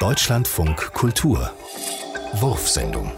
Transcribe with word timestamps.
Deutschlandfunk 0.00 0.94
Kultur 0.94 1.52
Wurfsendung 2.32 3.12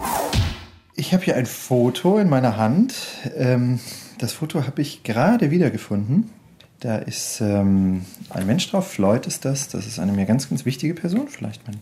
Ich 0.97 1.15
habe 1.15 1.23
hier 1.23 1.36
ein 1.36 1.47
Foto 1.47 2.18
in 2.18 2.28
meiner 2.28 2.57
Hand. 2.57 2.94
Ähm, 3.36 3.78
das 4.18 4.33
Foto 4.33 4.67
habe 4.67 4.83
ich 4.83 5.05
gerade 5.05 5.53
wiedergefunden. 5.53 6.33
Da 6.81 6.97
ist 6.97 7.41
ähm, 7.41 8.05
ein 8.30 8.46
Mensch 8.48 8.68
drauf, 8.68 8.91
Floyd 8.91 9.29
ist 9.29 9.45
das. 9.45 9.68
Das 9.68 9.87
ist 9.87 10.00
eine 10.00 10.11
mir 10.11 10.27
ganz, 10.27 10.48
ganz 10.48 10.64
wichtige 10.64 10.95
Person. 10.95 11.29
Vielleicht 11.29 11.64
mein, 11.68 11.80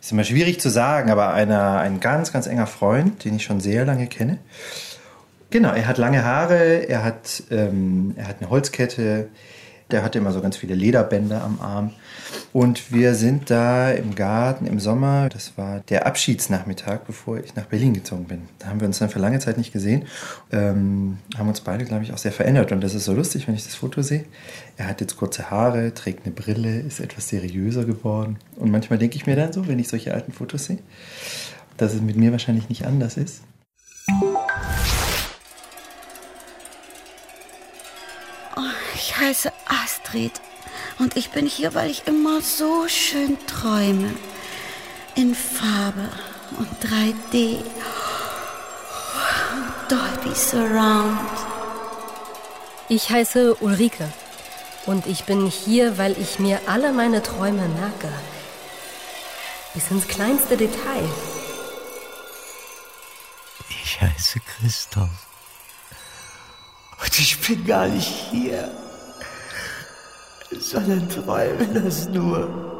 ist 0.00 0.12
immer 0.12 0.24
schwierig 0.24 0.62
zu 0.62 0.70
sagen, 0.70 1.10
aber 1.10 1.34
einer, 1.34 1.80
ein 1.80 2.00
ganz, 2.00 2.32
ganz 2.32 2.46
enger 2.46 2.66
Freund, 2.66 3.22
den 3.22 3.36
ich 3.36 3.44
schon 3.44 3.60
sehr 3.60 3.84
lange 3.84 4.06
kenne. 4.06 4.38
Genau, 5.50 5.74
er 5.74 5.86
hat 5.86 5.98
lange 5.98 6.24
Haare, 6.24 6.88
er 6.88 7.04
hat, 7.04 7.42
ähm, 7.50 8.14
er 8.16 8.28
hat 8.28 8.36
eine 8.40 8.48
Holzkette, 8.48 9.28
der 9.90 10.02
hatte 10.02 10.18
immer 10.18 10.32
so 10.32 10.40
ganz 10.40 10.56
viele 10.56 10.74
Lederbänder 10.74 11.44
am 11.44 11.60
Arm. 11.60 11.92
Und 12.52 12.92
wir 12.92 13.14
sind 13.14 13.50
da 13.50 13.90
im 13.90 14.14
Garten 14.14 14.66
im 14.66 14.80
Sommer. 14.80 15.28
Das 15.28 15.56
war 15.56 15.80
der 15.80 16.06
Abschiedsnachmittag, 16.06 17.00
bevor 17.06 17.38
ich 17.38 17.54
nach 17.54 17.66
Berlin 17.66 17.94
gezogen 17.94 18.24
bin. 18.24 18.42
Da 18.58 18.68
haben 18.68 18.80
wir 18.80 18.86
uns 18.86 18.98
dann 18.98 19.10
für 19.10 19.18
lange 19.18 19.38
Zeit 19.38 19.58
nicht 19.58 19.72
gesehen. 19.72 20.06
Ähm, 20.50 21.18
haben 21.36 21.48
uns 21.48 21.60
beide, 21.60 21.84
glaube 21.84 22.02
ich, 22.02 22.12
auch 22.12 22.18
sehr 22.18 22.32
verändert. 22.32 22.72
Und 22.72 22.80
das 22.80 22.94
ist 22.94 23.04
so 23.04 23.12
lustig, 23.12 23.46
wenn 23.46 23.54
ich 23.54 23.64
das 23.64 23.76
Foto 23.76 24.02
sehe. 24.02 24.24
Er 24.76 24.88
hat 24.88 25.00
jetzt 25.00 25.16
kurze 25.16 25.50
Haare, 25.50 25.94
trägt 25.94 26.24
eine 26.24 26.34
Brille, 26.34 26.80
ist 26.80 27.00
etwas 27.00 27.28
seriöser 27.28 27.84
geworden. 27.84 28.38
Und 28.56 28.70
manchmal 28.70 28.98
denke 28.98 29.16
ich 29.16 29.26
mir 29.26 29.36
dann 29.36 29.52
so, 29.52 29.68
wenn 29.68 29.78
ich 29.78 29.88
solche 29.88 30.14
alten 30.14 30.32
Fotos 30.32 30.64
sehe, 30.64 30.78
dass 31.76 31.94
es 31.94 32.00
mit 32.00 32.16
mir 32.16 32.32
wahrscheinlich 32.32 32.68
nicht 32.68 32.86
anders 32.86 33.16
ist. 33.16 33.42
Ich 38.98 39.14
heiße 39.18 39.52
Astrid 39.66 40.32
und 40.98 41.18
ich 41.18 41.28
bin 41.28 41.44
hier, 41.46 41.74
weil 41.74 41.90
ich 41.90 42.06
immer 42.06 42.40
so 42.40 42.88
schön 42.88 43.36
träume. 43.46 44.14
In 45.14 45.34
Farbe 45.34 46.08
und 46.58 46.68
3D. 46.82 47.62
Dolby 49.90 50.34
Surround. 50.34 51.18
Ich 52.88 53.10
heiße 53.10 53.56
Ulrike 53.56 54.10
und 54.86 55.06
ich 55.06 55.24
bin 55.24 55.46
hier, 55.46 55.98
weil 55.98 56.18
ich 56.18 56.38
mir 56.38 56.58
alle 56.66 56.90
meine 56.90 57.22
Träume 57.22 57.68
merke. 57.68 58.10
Bis 59.74 59.90
ins 59.90 60.08
kleinste 60.08 60.56
Detail. 60.56 61.06
Ich 63.68 64.00
heiße 64.00 64.40
Christoph. 64.40 65.26
Und 66.98 67.18
ich 67.18 67.38
bin 67.42 67.66
gar 67.66 67.88
nicht 67.88 68.08
hier 68.30 68.72
sondern 70.58 71.08
träume 71.08 71.66
das 71.82 72.08
nur. 72.08 72.75